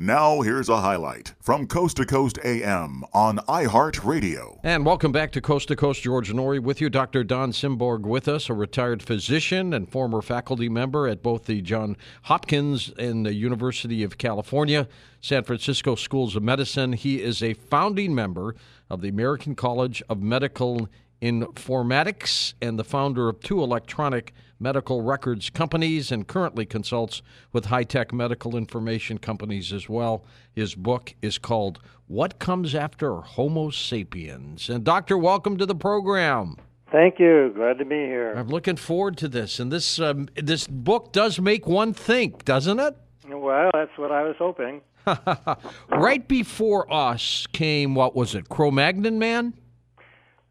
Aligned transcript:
Now, 0.00 0.42
here's 0.42 0.68
a 0.68 0.80
highlight 0.80 1.34
from 1.40 1.66
Coast 1.66 1.96
to 1.96 2.06
Coast 2.06 2.38
AM 2.44 3.02
on 3.12 3.38
iHeartRadio. 3.48 4.60
And 4.62 4.86
welcome 4.86 5.10
back 5.10 5.32
to 5.32 5.40
Coast 5.40 5.66
to 5.68 5.74
Coast. 5.74 6.02
George 6.02 6.32
Noory 6.32 6.60
with 6.60 6.80
you. 6.80 6.88
Dr. 6.88 7.24
Don 7.24 7.50
Simborg 7.50 8.02
with 8.02 8.28
us, 8.28 8.48
a 8.48 8.54
retired 8.54 9.02
physician 9.02 9.74
and 9.74 9.90
former 9.90 10.22
faculty 10.22 10.68
member 10.68 11.08
at 11.08 11.20
both 11.20 11.46
the 11.46 11.60
John 11.62 11.96
Hopkins 12.22 12.92
and 12.96 13.26
the 13.26 13.34
University 13.34 14.04
of 14.04 14.18
California, 14.18 14.86
San 15.20 15.42
Francisco 15.42 15.96
Schools 15.96 16.36
of 16.36 16.44
Medicine. 16.44 16.92
He 16.92 17.20
is 17.20 17.42
a 17.42 17.54
founding 17.54 18.14
member 18.14 18.54
of 18.88 19.00
the 19.00 19.08
American 19.08 19.56
College 19.56 20.00
of 20.08 20.22
Medical 20.22 20.88
Informatics 21.20 22.54
and 22.62 22.78
the 22.78 22.84
founder 22.84 23.28
of 23.28 23.40
two 23.40 23.62
electronic 23.62 24.32
medical 24.60 25.02
records 25.02 25.50
companies 25.50 26.12
and 26.12 26.26
currently 26.26 26.66
consults 26.66 27.22
with 27.52 27.66
high 27.66 27.84
tech 27.84 28.12
medical 28.12 28.56
information 28.56 29.18
companies 29.18 29.72
as 29.72 29.88
well. 29.88 30.24
His 30.52 30.74
book 30.74 31.14
is 31.22 31.38
called 31.38 31.80
What 32.06 32.38
Comes 32.38 32.74
After 32.74 33.16
Homo 33.16 33.70
Sapiens. 33.70 34.68
And, 34.68 34.84
Doctor, 34.84 35.18
welcome 35.18 35.56
to 35.58 35.66
the 35.66 35.74
program. 35.74 36.56
Thank 36.90 37.18
you. 37.18 37.52
Glad 37.54 37.78
to 37.78 37.84
be 37.84 37.96
here. 37.96 38.32
I'm 38.34 38.48
looking 38.48 38.76
forward 38.76 39.16
to 39.18 39.28
this. 39.28 39.60
And 39.60 39.70
this 39.70 40.00
um, 40.00 40.28
this 40.36 40.66
book 40.66 41.12
does 41.12 41.38
make 41.38 41.66
one 41.66 41.92
think, 41.92 42.44
doesn't 42.44 42.80
it? 42.80 42.96
Well, 43.28 43.70
that's 43.74 43.96
what 43.96 44.10
I 44.10 44.22
was 44.22 44.36
hoping. 44.38 44.80
right 45.90 46.26
before 46.26 46.92
us 46.92 47.46
came 47.52 47.94
what 47.94 48.14
was 48.14 48.34
it, 48.34 48.48
Cro-Magnon 48.48 49.18
Man? 49.18 49.54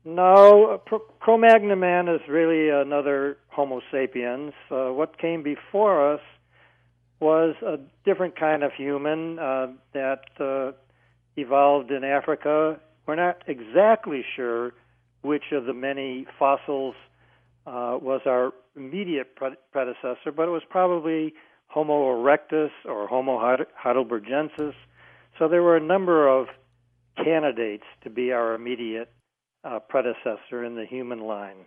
No, 0.09 0.81
Cro-Magnon 1.19 1.77
man 1.81 2.07
is 2.07 2.21
really 2.29 2.69
another 2.69 3.37
Homo 3.49 3.81
sapiens. 3.91 4.53
Uh, 4.71 4.93
what 4.93 5.17
came 5.17 5.43
before 5.43 6.13
us 6.13 6.21
was 7.19 7.55
a 7.61 7.77
different 8.05 8.39
kind 8.39 8.63
of 8.63 8.71
human 8.71 9.37
uh, 9.37 9.67
that 9.93 10.21
uh, 10.39 10.71
evolved 11.35 11.91
in 11.91 12.05
Africa. 12.05 12.79
We're 13.05 13.15
not 13.15 13.43
exactly 13.47 14.23
sure 14.33 14.71
which 15.23 15.51
of 15.51 15.65
the 15.65 15.73
many 15.73 16.25
fossils 16.39 16.95
uh, 17.65 17.99
was 18.01 18.21
our 18.25 18.53
immediate 18.77 19.35
pre- 19.35 19.57
predecessor, 19.73 20.31
but 20.33 20.43
it 20.43 20.51
was 20.51 20.63
probably 20.69 21.33
Homo 21.65 22.15
erectus 22.15 22.71
or 22.85 23.09
Homo 23.09 23.37
heidelbergensis. 23.83 24.73
So 25.37 25.49
there 25.49 25.63
were 25.63 25.75
a 25.75 25.83
number 25.83 26.29
of 26.29 26.47
candidates 27.21 27.83
to 28.05 28.09
be 28.09 28.31
our 28.31 28.53
immediate 28.53 29.11
uh, 29.67 29.79
predecessor 29.79 30.63
in 30.63 30.75
the 30.75 30.85
human 30.85 31.19
line. 31.19 31.65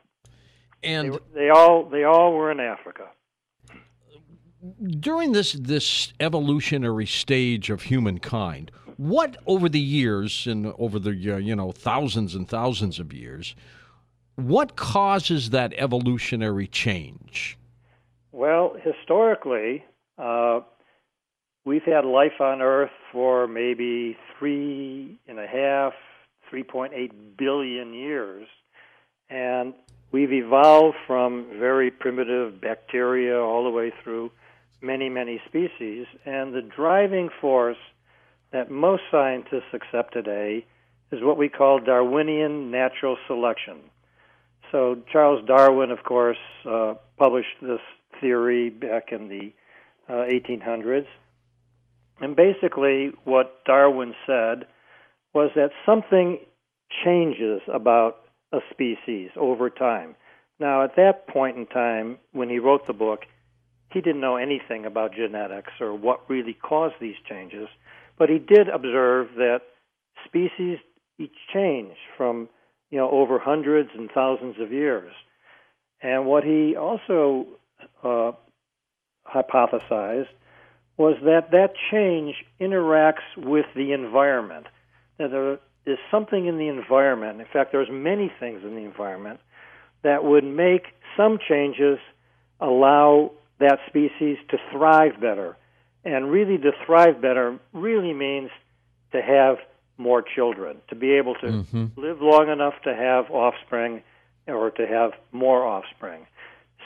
And 0.83 1.13
they, 1.13 1.19
they 1.35 1.51
all 1.51 1.85
they 1.85 2.05
all 2.05 2.33
were 2.33 2.51
in 2.51 2.61
Africa. 2.61 3.09
During 4.99 5.33
this 5.33 5.53
this 5.53 6.13
evolutionary 6.21 7.07
stage 7.07 7.71
of 7.71 7.83
humankind, 7.83 8.71
what 8.97 9.37
over 9.47 9.69
the 9.69 9.81
years 9.81 10.47
and 10.47 10.73
over 10.79 10.99
the 10.99 11.11
uh, 11.11 11.37
you 11.37 11.55
know 11.55 11.73
thousands 11.73 12.35
and 12.35 12.49
thousands 12.49 12.99
of 12.99 13.13
years, 13.13 13.55
what 14.37 14.77
causes 14.77 15.51
that 15.51 15.75
evolutionary 15.77 16.67
change? 16.67 17.59
Well, 18.33 18.77
historically, 18.83 19.85
uh, 20.17 20.61
we've 21.65 21.83
had 21.83 22.05
life 22.05 22.41
on 22.41 22.63
Earth 22.63 22.93
for 23.13 23.47
maybe 23.47 24.17
three 24.39 25.19
and 25.27 25.39
a 25.39 25.47
half, 25.47 25.93
3.8 26.53 27.11
billion 27.37 27.95
years. 27.95 28.47
And 29.29 29.75
we've 30.13 30.33
evolved 30.33 30.97
from 31.07 31.47
very 31.59 31.91
primitive 31.91 32.61
bacteria 32.61 33.41
all 33.41 33.65
the 33.65 33.71
way 33.71 33.93
through 34.03 34.31
many, 34.81 35.09
many 35.09 35.41
species. 35.47 36.07
And 36.25 36.55
the 36.55 36.63
driving 36.63 37.31
force 37.41 37.77
that 38.53 38.71
most 38.71 39.03
scientists 39.11 39.73
accept 39.73 40.13
today 40.13 40.67
is 41.13 41.23
what 41.23 41.39
we 41.39 41.49
call 41.49 41.81
Darwinian 41.81 42.71
natural 42.71 43.17
selection. 43.27 43.79
So, 44.71 44.99
Charles 45.13 45.45
Darwin, 45.47 45.91
of 45.91 46.05
course, 46.05 46.39
uh, 46.65 46.95
published 47.19 47.57
this 47.61 47.81
theory 48.21 48.71
back 48.71 49.11
in 49.11 49.29
the 49.29 49.53
uh, 50.09 50.27
1800s. 50.27 51.07
And 52.21 52.37
basically, 52.37 53.13
what 53.25 53.65
Darwin 53.65 54.15
said 54.27 54.67
was 55.35 55.51
that 55.55 55.71
something 55.87 56.39
changes 57.05 57.61
about 57.73 58.17
a 58.53 58.59
species 58.71 59.31
over 59.37 59.71
time. 59.71 60.17
Now, 60.59 60.83
at 60.85 60.97
that 60.97 61.29
point 61.29 61.57
in 61.57 61.67
time, 61.67 62.19
when 62.33 62.49
he 62.51 62.59
wrote 62.59 62.87
the 62.87 62.93
book, 62.93 63.21
he 63.93 64.01
didn't 64.01 64.21
know 64.21 64.37
anything 64.37 64.85
about 64.85 65.15
genetics 65.15 65.73
or 65.81 65.95
what 65.95 66.29
really 66.29 66.55
caused 66.55 66.95
these 67.01 67.17
changes, 67.29 67.69
but 68.19 68.29
he 68.29 68.39
did 68.39 68.69
observe 68.69 69.29
that 69.37 69.63
species 70.27 70.79
each 71.19 71.35
change 71.53 71.97
from 72.17 72.49
you 72.91 72.99
know 72.99 73.11
over 73.11 73.39
hundreds 73.39 73.91
and 73.97 74.11
thousands 74.11 74.57
of 74.61 74.73
years. 74.73 75.13
And 76.03 76.27
what 76.27 76.45
he 76.45 76.77
also 76.77 77.47
uh, 78.03 78.33
hypothesized 79.27 80.29
was 80.97 81.17
that 81.25 81.51
that 81.53 81.73
change 81.91 82.35
interacts 82.61 83.37
with 83.37 83.67
the 83.75 83.93
environment. 83.93 84.67
That 85.21 85.31
there 85.31 85.59
is 85.87 85.99
something 86.11 86.47
in 86.47 86.59
the 86.59 86.69
environment. 86.69 87.41
In 87.41 87.47
fact, 87.53 87.73
there's 87.73 87.91
many 87.91 88.33
things 88.41 88.63
in 88.65 88.75
the 88.75 88.83
environment 88.83 89.39
that 90.03 90.25
would 90.25 90.45
make 90.45 90.87
some 91.17 91.39
changes 91.39 91.99
allow 92.59 93.33
that 93.59 93.79
species 93.87 94.39
to 94.49 94.57
thrive 94.73 95.21
better. 95.21 95.57
And 96.05 96.31
really, 96.31 96.57
to 96.59 96.73
thrive 96.87 97.21
better 97.21 97.59
really 97.73 98.15
means 98.15 98.51
to 99.13 99.21
have 99.21 99.59
more 99.99 100.23
children, 100.23 100.79
to 100.89 100.95
be 100.95 101.13
able 101.13 101.35
to 101.35 101.47
mm-hmm. 101.47 101.87
live 102.01 102.23
long 102.23 102.49
enough 102.49 102.75
to 102.85 102.95
have 102.95 103.31
offspring 103.31 104.03
or 104.47 104.71
to 104.71 104.87
have 104.87 105.13
more 105.31 105.67
offspring. 105.67 106.27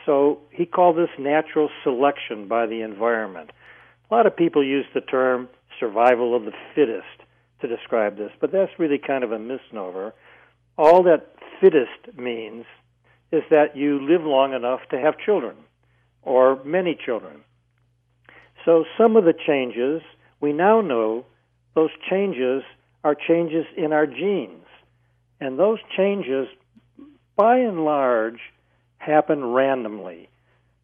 So 0.05 0.41
he 0.50 0.67
called 0.67 0.97
this 0.97 1.11
natural 1.19 1.71
selection 1.83 2.49
by 2.49 2.67
the 2.67 2.83
environment. 2.83 3.50
A 4.11 4.15
lot 4.15 4.27
of 4.27 4.37
people 4.37 4.65
use 4.65 4.84
the 4.93 5.00
term 5.00 5.49
survival 5.78 6.34
of 6.34 6.44
the 6.44 6.53
fittest 6.75 7.24
to 7.60 7.69
describe 7.69 8.16
this, 8.16 8.31
but 8.41 8.53
that's 8.53 8.72
really 8.78 8.98
kind 8.98 9.25
of 9.25 9.32
a 9.32 9.38
misnomer. 9.38 10.12
All 10.76 11.03
that 11.04 11.34
fittest 11.60 12.16
means 12.19 12.65
is 13.32 13.42
that 13.50 13.76
you 13.76 14.00
live 14.00 14.22
long 14.22 14.53
enough 14.53 14.81
to 14.91 14.98
have 14.98 15.19
children 15.19 15.56
or 16.22 16.62
many 16.64 16.97
children. 17.04 17.43
So 18.64 18.84
some 18.98 19.16
of 19.16 19.25
the 19.25 19.34
changes, 19.34 20.03
we 20.41 20.53
now 20.53 20.81
know 20.81 21.25
those 21.75 21.91
changes 22.09 22.62
are 23.03 23.14
changes 23.14 23.66
in 23.76 23.93
our 23.93 24.06
genes. 24.06 24.64
And 25.41 25.59
those 25.59 25.78
changes, 25.97 26.48
by 27.37 27.59
and 27.59 27.84
large, 27.84 28.41
happen 28.98 29.44
randomly. 29.44 30.28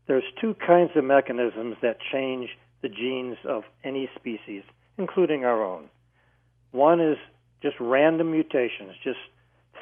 There's 0.07 0.25
two 0.41 0.55
kinds 0.55 0.91
of 0.97 1.05
mechanisms 1.05 1.77
that 1.83 1.99
change 2.13 2.51
the 2.83 2.89
genes 2.89 3.37
of 3.49 3.63
any 3.85 4.11
species, 4.17 4.63
including 4.99 5.45
our 5.45 5.63
own. 5.63 5.89
One 6.73 7.01
is 7.01 7.17
just 7.63 7.77
random 7.81 8.31
mutations, 8.31 8.95
just 9.03 9.19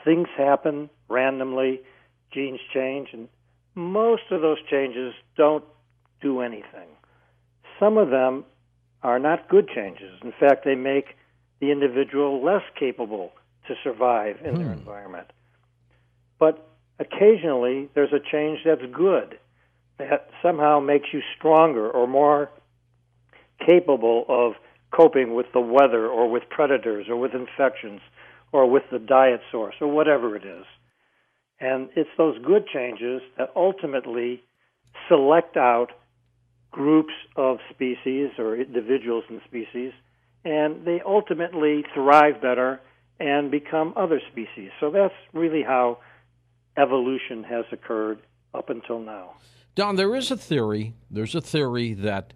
things 0.04 0.28
happen 0.36 0.90
randomly, 1.08 1.80
genes 2.32 2.60
change, 2.72 3.08
and 3.12 3.28
most 3.74 4.24
of 4.30 4.40
those 4.40 4.58
changes 4.70 5.14
don't 5.36 5.64
do 6.20 6.40
anything. 6.40 6.88
Some 7.78 7.96
of 7.96 8.10
them 8.10 8.44
are 9.02 9.18
not 9.18 9.48
good 9.48 9.68
changes. 9.68 10.18
In 10.22 10.32
fact, 10.32 10.64
they 10.64 10.74
make 10.74 11.16
the 11.60 11.70
individual 11.70 12.44
less 12.44 12.62
capable 12.78 13.32
to 13.68 13.74
survive 13.82 14.38
in 14.44 14.56
hmm. 14.56 14.62
their 14.62 14.72
environment. 14.72 15.28
But 16.38 16.68
occasionally, 16.98 17.88
there's 17.94 18.12
a 18.12 18.20
change 18.20 18.60
that's 18.64 18.82
good, 18.92 19.38
that 19.98 20.28
somehow 20.42 20.80
makes 20.80 21.08
you 21.12 21.20
stronger 21.36 21.90
or 21.90 22.06
more 22.06 22.50
capable 23.64 24.24
of 24.28 24.54
coping 24.90 25.34
with 25.34 25.46
the 25.52 25.60
weather 25.60 26.06
or 26.06 26.30
with 26.30 26.42
predators 26.48 27.06
or 27.08 27.16
with 27.16 27.32
infections 27.34 28.00
or 28.52 28.70
with 28.70 28.84
the 28.90 28.98
diet 28.98 29.40
source 29.52 29.74
or 29.80 29.88
whatever 29.88 30.36
it 30.36 30.44
is. 30.44 30.64
And 31.60 31.88
it's 31.96 32.10
those 32.16 32.36
good 32.44 32.66
changes 32.66 33.20
that 33.36 33.50
ultimately 33.56 34.42
select 35.08 35.56
out 35.56 35.88
groups 36.70 37.14
of 37.36 37.58
species 37.70 38.30
or 38.38 38.56
individuals 38.56 39.24
and 39.28 39.40
species 39.46 39.92
and 40.44 40.84
they 40.84 41.00
ultimately 41.04 41.84
thrive 41.94 42.40
better 42.40 42.80
and 43.20 43.50
become 43.50 43.92
other 43.96 44.20
species. 44.30 44.70
So 44.80 44.90
that's 44.90 45.14
really 45.32 45.62
how 45.62 45.98
evolution 46.76 47.44
has 47.44 47.64
occurred 47.72 48.20
up 48.54 48.70
until 48.70 49.00
now. 49.00 49.34
Don, 49.74 49.96
there 49.96 50.14
is 50.14 50.30
a 50.30 50.36
theory. 50.36 50.94
There's 51.10 51.34
a 51.34 51.40
theory 51.40 51.94
that 51.94 52.32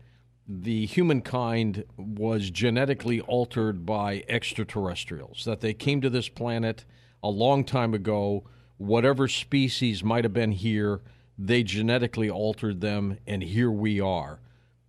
the 0.48 0.86
humankind 0.86 1.84
was 1.96 2.50
genetically 2.50 3.20
altered 3.20 3.86
by 3.86 4.24
extraterrestrials, 4.28 5.44
that 5.44 5.60
they 5.60 5.74
came 5.74 6.00
to 6.00 6.10
this 6.10 6.28
planet 6.28 6.84
a 7.22 7.28
long 7.28 7.64
time 7.64 7.94
ago. 7.94 8.44
Whatever 8.76 9.28
species 9.28 10.02
might 10.02 10.24
have 10.24 10.32
been 10.32 10.52
here, 10.52 11.00
they 11.38 11.62
genetically 11.62 12.28
altered 12.28 12.80
them, 12.80 13.18
and 13.26 13.42
here 13.42 13.70
we 13.70 14.00
are. 14.00 14.40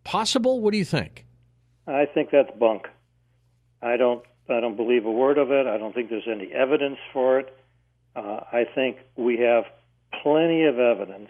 Possible? 0.03 0.59
What 0.59 0.71
do 0.71 0.77
you 0.77 0.85
think? 0.85 1.25
I 1.87 2.05
think 2.05 2.29
that's 2.31 2.51
bunk. 2.57 2.87
I 3.81 3.97
don't. 3.97 4.23
I 4.49 4.59
don't 4.59 4.75
believe 4.75 5.05
a 5.05 5.11
word 5.11 5.37
of 5.37 5.51
it. 5.51 5.67
I 5.67 5.77
don't 5.77 5.95
think 5.95 6.09
there's 6.09 6.27
any 6.27 6.51
evidence 6.51 6.97
for 7.13 7.39
it. 7.39 7.57
Uh, 8.15 8.41
I 8.51 8.65
think 8.75 8.97
we 9.15 9.37
have 9.37 9.63
plenty 10.21 10.65
of 10.65 10.79
evidence 10.79 11.29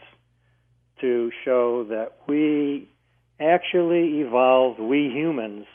to 1.02 1.32
show 1.46 1.84
that 1.86 2.14
we 2.28 2.90
actually 3.40 4.22
evolved, 4.22 4.80
we 4.80 5.10
humans 5.10 5.66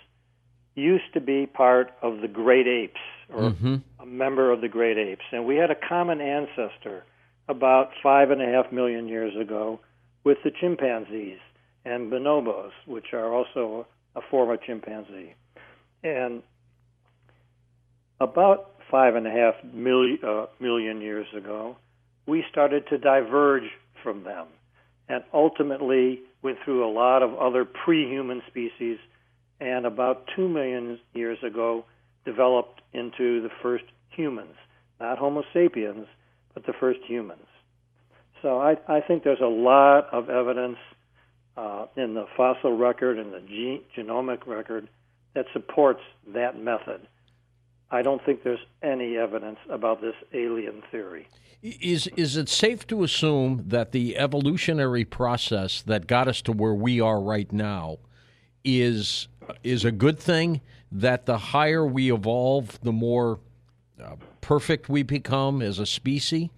used 0.75 1.13
to 1.15 1.21
be 1.21 1.47
part 1.47 1.91
of 2.03 2.21
the 2.21 2.29
great 2.29 2.67
apes 2.67 3.01
or 3.33 3.51
mm-hmm. 3.51 3.77
a 4.01 4.07
member 4.07 4.53
of 4.53 4.61
the 4.61 4.69
great 4.69 4.97
apes. 4.97 5.25
And 5.33 5.45
we 5.45 5.57
had 5.57 5.71
a 5.71 5.75
common 5.75 6.21
ancestor 6.21 7.05
about 7.49 7.91
five 8.03 8.31
and 8.31 8.41
a 8.41 8.47
half 8.47 8.73
million 8.73 9.09
years 9.09 9.35
ago 9.37 9.81
with 10.25 10.39
the 10.45 10.51
chimpanzees 10.51 11.39
and 11.85 12.11
bonobos, 12.13 12.71
which 12.87 13.13
are 13.13 13.35
also 13.35 13.87
a 14.15 14.21
form 14.31 14.51
of 14.51 14.63
chimpanzee. 14.63 15.35
And 16.05 16.43
about 18.21 18.73
five 18.91 19.15
and 19.15 19.27
a 19.27 19.31
half 19.31 19.55
million, 19.73 20.19
uh, 20.25 20.47
million 20.61 21.01
years 21.01 21.27
ago, 21.37 21.77
we 22.27 22.45
started 22.51 22.87
to 22.89 22.99
diverge 22.99 23.71
from 24.03 24.23
them 24.25 24.47
and 25.09 25.23
ultimately 25.33 26.21
went 26.43 26.59
through 26.65 26.87
a 26.87 26.93
lot 26.93 27.23
of 27.23 27.35
other 27.35 27.65
pre-human 27.65 28.43
species 28.47 28.99
and 29.61 29.87
about 29.87 30.29
2 30.37 30.49
million 30.49 30.99
years 31.15 31.39
ago 31.43 31.85
developed 32.25 32.83
into 32.93 33.41
the 33.43 33.51
first 33.63 33.85
humans. 34.11 34.55
Not 35.01 35.19
homo 35.19 35.43
sapiens 35.53 36.07
but 36.55 36.67
the 36.67 36.73
first 36.73 37.01
humans. 37.07 37.47
So 38.43 38.59
i, 38.59 38.77
I 38.89 39.01
think 39.01 39.25
there's 39.25 39.41
a 39.41 39.47
lot 39.47 40.09
of 40.13 40.31
evidence 40.31 40.79
uh, 41.57 41.87
in 41.97 42.15
the 42.15 42.27
fossil 42.37 42.77
record 42.77 43.19
and 43.19 43.33
the 43.33 43.41
ge- 43.41 43.97
genomic 43.97 44.47
record 44.47 44.89
that 45.35 45.47
supports 45.53 46.01
that 46.35 46.59
method 46.59 47.07
I 47.91 48.03
don't 48.03 48.23
think 48.25 48.43
there's 48.43 48.65
any 48.83 49.17
evidence 49.17 49.59
about 49.71 50.01
this 50.01 50.15
alien 50.33 50.83
theory. 50.91 51.29
Is 51.63 52.07
is 52.09 52.37
it 52.37 52.49
safe 52.49 52.87
to 52.89 53.03
assume 53.03 53.65
that 53.67 53.93
the 53.93 54.17
evolutionary 54.17 55.05
process 55.05 55.83
that 55.83 56.07
got 56.07 56.29
us 56.29 56.41
to 56.43 56.53
where 56.53 56.75
we 56.75 57.01
are 57.01 57.21
right 57.21 57.51
now 57.53 57.99
is 58.65 59.29
is 59.65 59.85
a 59.85 59.91
good 59.91 60.19
thing? 60.19 60.61
That 60.93 61.27
the 61.27 61.39
higher 61.39 61.85
we 61.85 62.13
evolve, 62.13 62.79
the 62.83 62.93
more 62.93 63.41
uh, 64.03 64.17
perfect 64.41 64.89
we 64.89 65.03
become 65.03 65.61
as 65.61 65.79
a 65.79 65.87
species? 65.87 66.49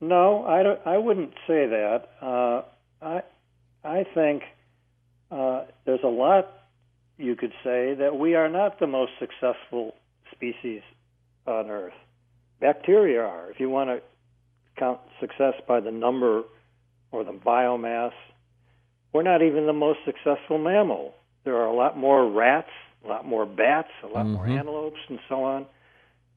No, 0.00 0.44
I 0.44 0.62
don't. 0.62 0.80
I 0.86 0.96
wouldn't 0.96 1.34
say 1.46 1.66
that. 1.66 2.08
Uh, 2.22 2.62
I 3.02 3.22
I 3.84 4.04
think 4.14 4.44
uh, 5.30 5.64
there's 5.84 6.02
a 6.04 6.08
lot 6.08 6.57
you 7.18 7.36
could 7.36 7.52
say 7.62 7.94
that 7.94 8.16
we 8.16 8.34
are 8.34 8.48
not 8.48 8.80
the 8.80 8.86
most 8.86 9.12
successful 9.18 9.94
species 10.32 10.82
on 11.46 11.70
Earth 11.70 11.94
bacteria 12.60 13.20
are. 13.22 13.50
If 13.50 13.60
you 13.60 13.70
want 13.70 13.90
to 13.90 14.00
count 14.78 15.00
success 15.20 15.54
by 15.66 15.80
the 15.80 15.90
number 15.90 16.42
or 17.10 17.24
the 17.24 17.32
biomass, 17.32 18.12
we're 19.12 19.22
not 19.22 19.42
even 19.42 19.66
the 19.66 19.72
most 19.72 20.00
successful 20.04 20.58
mammal. 20.58 21.14
There 21.44 21.56
are 21.56 21.66
a 21.66 21.74
lot 21.74 21.96
more 21.96 22.28
rats, 22.30 22.70
a 23.04 23.08
lot 23.08 23.26
more 23.26 23.46
bats, 23.46 23.88
a 24.02 24.06
lot 24.06 24.26
mm-hmm. 24.26 24.34
more 24.34 24.46
antelopes, 24.46 25.00
and 25.08 25.18
so 25.28 25.44
on. 25.44 25.66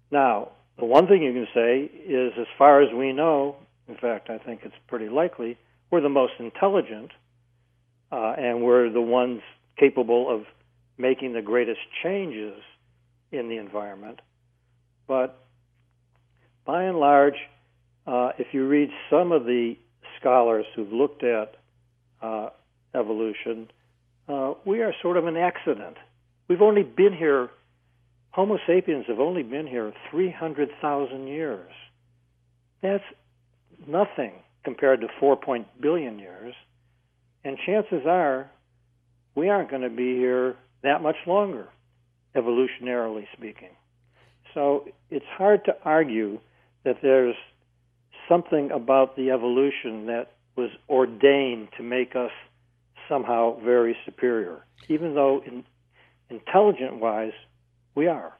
Now, 0.09 0.49
the 0.77 0.85
one 0.85 1.07
thing 1.07 1.21
you 1.21 1.33
can 1.33 1.47
say 1.53 1.83
is, 1.83 2.33
as 2.39 2.47
far 2.57 2.81
as 2.81 2.93
we 2.93 3.11
know, 3.11 3.57
in 3.87 3.95
fact, 3.95 4.29
I 4.29 4.37
think 4.37 4.61
it's 4.63 4.75
pretty 4.87 5.09
likely, 5.09 5.57
we're 5.89 6.01
the 6.01 6.09
most 6.09 6.33
intelligent, 6.39 7.11
uh, 8.11 8.35
and 8.37 8.63
we're 8.63 8.89
the 8.89 9.01
ones 9.01 9.41
capable 9.77 10.33
of 10.33 10.45
making 11.01 11.33
the 11.33 11.41
greatest 11.41 11.79
changes 12.03 12.61
in 13.31 13.49
the 13.49 13.57
environment. 13.57 14.19
But 15.07 15.43
by 16.65 16.83
and 16.83 16.97
large, 16.97 17.35
uh, 18.07 18.31
if 18.37 18.47
you 18.53 18.67
read 18.67 18.89
some 19.09 19.31
of 19.31 19.45
the 19.45 19.75
scholars 20.19 20.65
who've 20.75 20.91
looked 20.93 21.23
at 21.23 21.55
uh, 22.21 22.49
evolution, 22.93 23.69
uh, 24.29 24.53
we 24.65 24.81
are 24.81 24.93
sort 25.01 25.17
of 25.17 25.25
an 25.25 25.37
accident. 25.37 25.97
We've 26.47 26.61
only 26.61 26.83
been 26.83 27.13
here, 27.13 27.49
Homo 28.31 28.57
sapiens 28.67 29.05
have 29.07 29.19
only 29.19 29.43
been 29.43 29.67
here 29.67 29.91
300,000 30.11 31.27
years. 31.27 31.71
That's 32.81 33.03
nothing 33.87 34.33
compared 34.63 35.01
to 35.01 35.07
4 35.19 35.39
billion 35.79 36.19
years. 36.19 36.53
And 37.43 37.57
chances 37.65 38.05
are 38.05 38.49
we 39.33 39.49
aren't 39.49 39.69
going 39.69 39.81
to 39.81 39.89
be 39.89 40.15
here 40.15 40.55
that 40.83 41.01
much 41.01 41.17
longer, 41.27 41.67
evolutionarily 42.35 43.25
speaking. 43.33 43.69
So 44.53 44.87
it's 45.09 45.25
hard 45.37 45.65
to 45.65 45.75
argue 45.83 46.39
that 46.83 46.97
there's 47.01 47.35
something 48.27 48.71
about 48.71 49.15
the 49.15 49.31
evolution 49.31 50.07
that 50.07 50.33
was 50.55 50.69
ordained 50.89 51.69
to 51.77 51.83
make 51.83 52.15
us 52.15 52.31
somehow 53.07 53.59
very 53.59 53.95
superior, 54.05 54.65
even 54.89 55.15
though 55.15 55.41
in, 55.45 55.63
intelligent 56.29 56.99
wise 56.99 57.33
we 57.95 58.07
are. 58.07 58.33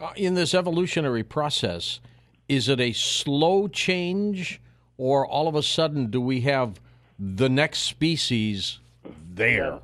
Uh, 0.00 0.12
in 0.16 0.34
this 0.34 0.54
evolutionary 0.54 1.22
process, 1.22 2.00
is 2.48 2.68
it 2.68 2.80
a 2.80 2.92
slow 2.92 3.68
change, 3.68 4.60
or 4.96 5.26
all 5.26 5.48
of 5.48 5.54
a 5.54 5.62
sudden 5.62 6.10
do 6.10 6.20
we 6.20 6.40
have 6.42 6.80
the 7.18 7.48
next 7.48 7.80
species 7.80 8.78
there? 9.34 9.78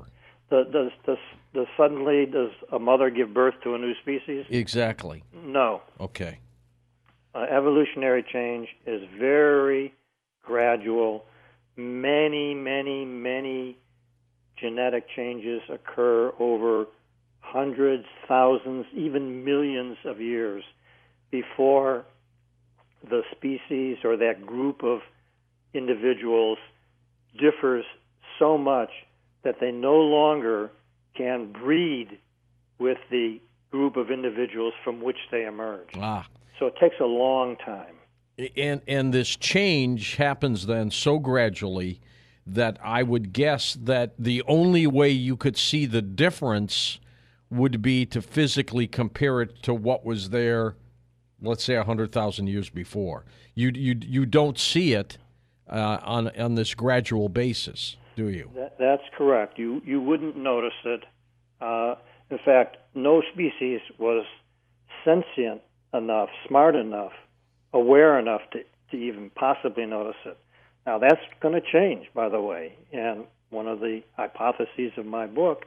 The, 0.49 0.63
the, 0.71 0.89
the, 1.05 1.17
the, 1.59 1.65
suddenly 1.77 2.25
does 2.25 2.51
a 2.71 2.79
mother 2.79 3.09
give 3.09 3.33
birth 3.33 3.55
to 3.63 3.75
a 3.75 3.77
new 3.77 3.93
species? 4.01 4.45
Exactly. 4.49 5.23
No. 5.33 5.81
Okay 5.99 6.39
uh, 7.35 7.39
evolutionary 7.39 8.23
change 8.23 8.69
is 8.85 9.01
very 9.17 9.93
gradual. 10.43 11.25
Many, 11.75 12.53
many, 12.53 13.05
many 13.05 13.77
genetic 14.57 15.05
changes 15.15 15.61
occur 15.69 16.33
over 16.39 16.87
hundreds, 17.39 18.05
thousands, 18.27 18.85
even 18.93 19.45
millions 19.45 19.97
of 20.05 20.19
years 20.19 20.63
before 21.31 22.05
the 23.09 23.21
species 23.31 23.97
or 24.03 24.17
that 24.17 24.45
group 24.45 24.83
of 24.83 24.99
individuals 25.73 26.57
differs 27.39 27.85
so 28.37 28.57
much 28.57 28.89
that 29.43 29.55
they 29.61 29.71
no 29.71 29.95
longer 29.95 30.69
can 31.19 31.51
breed 31.51 32.17
with 32.79 32.97
the 33.11 33.41
group 33.71 33.97
of 33.97 34.09
individuals 34.09 34.73
from 34.83 35.01
which 35.01 35.17
they 35.31 35.45
emerge. 35.45 35.89
Ah. 35.95 36.25
So 36.57 36.67
it 36.67 36.75
takes 36.79 36.95
a 36.99 37.05
long 37.05 37.57
time. 37.57 37.95
And 38.55 38.81
and 38.87 39.13
this 39.13 39.35
change 39.35 40.15
happens 40.15 40.65
then 40.65 40.91
so 40.91 41.19
gradually 41.19 41.99
that 42.47 42.77
I 42.81 43.03
would 43.03 43.33
guess 43.33 43.77
that 43.81 44.13
the 44.17 44.41
only 44.47 44.87
way 44.87 45.09
you 45.09 45.35
could 45.35 45.57
see 45.57 45.85
the 45.85 46.01
difference 46.01 46.99
would 47.49 47.81
be 47.81 48.05
to 48.07 48.21
physically 48.21 48.87
compare 48.87 49.41
it 49.41 49.61
to 49.63 49.73
what 49.73 50.05
was 50.05 50.29
there, 50.29 50.75
let's 51.41 51.65
say 51.65 51.75
hundred 51.75 52.13
thousand 52.13 52.47
years 52.47 52.69
before. 52.69 53.25
You 53.55 53.71
you 53.75 53.99
you 54.01 54.25
don't 54.25 54.57
see 54.57 54.93
it 54.93 55.17
uh, 55.69 55.99
on 56.01 56.29
on 56.37 56.55
this 56.55 56.73
gradual 56.73 57.27
basis, 57.27 57.97
do 58.19 58.29
you? 58.29 58.51
That, 58.55 58.75
that's 58.77 59.07
correct. 59.17 59.57
You 59.57 59.81
you 59.85 60.01
wouldn't 60.01 60.35
notice 60.35 60.79
it. 60.85 61.03
Uh, 61.61 61.95
in 62.29 62.39
fact, 62.43 62.77
no 62.93 63.21
species 63.33 63.79
was 63.97 64.25
sentient 65.05 65.61
enough, 65.93 66.29
smart 66.47 66.75
enough, 66.75 67.13
aware 67.73 68.19
enough 68.19 68.41
to, 68.51 68.59
to 68.91 68.97
even 68.97 69.31
possibly 69.31 69.85
notice 69.85 70.19
it. 70.25 70.37
Now, 70.85 70.99
that's 70.99 71.21
going 71.41 71.53
to 71.59 71.61
change, 71.61 72.07
by 72.13 72.29
the 72.29 72.41
way. 72.41 72.73
And 72.91 73.25
one 73.49 73.67
of 73.67 73.79
the 73.79 74.01
hypotheses 74.15 74.91
of 74.97 75.05
my 75.05 75.25
book 75.27 75.65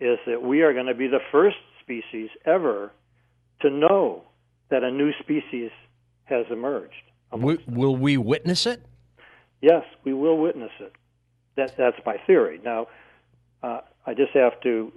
is 0.00 0.18
that 0.26 0.42
we 0.42 0.62
are 0.62 0.72
going 0.72 0.86
to 0.86 0.94
be 0.94 1.08
the 1.08 1.24
first 1.32 1.56
species 1.82 2.30
ever 2.44 2.92
to 3.60 3.70
know 3.70 4.22
that 4.70 4.82
a 4.84 4.90
new 4.90 5.10
species 5.20 5.70
has 6.24 6.46
emerged. 6.50 6.94
Will, 7.32 7.58
will 7.66 7.96
we 7.96 8.16
witness 8.16 8.66
it? 8.66 8.84
Yes, 9.60 9.82
we 10.04 10.14
will 10.14 10.38
witness 10.38 10.70
it. 10.80 10.92
That, 11.58 11.76
that's 11.76 11.98
my 12.06 12.16
theory. 12.24 12.60
Now, 12.64 12.86
uh, 13.64 13.80
I 14.06 14.14
just 14.14 14.32
have 14.34 14.60
to 14.60 14.92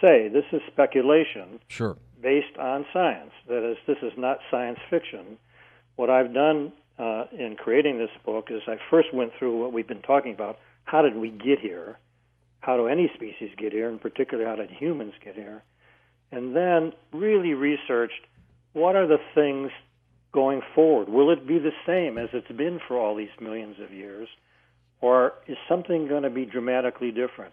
say 0.00 0.28
this 0.28 0.44
is 0.52 0.60
speculation 0.70 1.58
Sure. 1.68 1.96
based 2.20 2.56
on 2.58 2.84
science. 2.92 3.32
That 3.48 3.68
is, 3.68 3.78
this 3.86 3.96
is 4.02 4.12
not 4.18 4.38
science 4.50 4.78
fiction. 4.90 5.38
What 5.96 6.10
I've 6.10 6.34
done 6.34 6.72
uh, 6.98 7.24
in 7.32 7.56
creating 7.56 7.96
this 7.98 8.10
book 8.26 8.48
is 8.50 8.60
I 8.68 8.76
first 8.90 9.14
went 9.14 9.32
through 9.38 9.62
what 9.62 9.72
we've 9.72 9.88
been 9.88 10.02
talking 10.02 10.34
about. 10.34 10.58
How 10.84 11.00
did 11.00 11.16
we 11.16 11.30
get 11.30 11.58
here? 11.58 11.98
How 12.60 12.76
do 12.76 12.88
any 12.88 13.10
species 13.14 13.50
get 13.56 13.72
here? 13.72 13.88
And 13.88 13.98
particularly, 13.98 14.48
how 14.48 14.56
did 14.56 14.70
humans 14.70 15.14
get 15.24 15.34
here? 15.34 15.62
And 16.30 16.54
then 16.54 16.92
really 17.12 17.54
researched 17.54 18.20
what 18.74 18.96
are 18.96 19.06
the 19.06 19.18
things 19.34 19.70
going 20.32 20.60
forward? 20.74 21.08
Will 21.08 21.30
it 21.30 21.46
be 21.46 21.58
the 21.58 21.72
same 21.86 22.18
as 22.18 22.28
it's 22.34 22.52
been 22.52 22.80
for 22.86 22.98
all 22.98 23.14
these 23.16 23.34
millions 23.40 23.76
of 23.80 23.92
years? 23.92 24.28
Or 25.02 25.34
is 25.46 25.58
something 25.68 26.08
going 26.08 26.22
to 26.22 26.30
be 26.30 26.46
dramatically 26.46 27.10
different? 27.10 27.52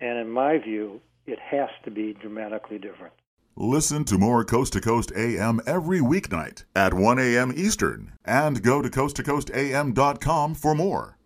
And 0.00 0.18
in 0.18 0.28
my 0.28 0.58
view, 0.58 1.00
it 1.26 1.38
has 1.38 1.70
to 1.84 1.90
be 1.90 2.12
dramatically 2.12 2.78
different. 2.78 3.14
Listen 3.54 4.04
to 4.04 4.18
more 4.18 4.44
Coast 4.44 4.72
to 4.72 4.80
Coast 4.80 5.12
AM 5.16 5.60
every 5.66 6.00
weeknight 6.00 6.64
at 6.74 6.92
1 6.92 7.18
a.m. 7.18 7.52
Eastern 7.54 8.12
and 8.24 8.62
go 8.62 8.82
to 8.82 8.90
coasttocoastam.com 8.90 10.54
for 10.54 10.74
more. 10.74 11.18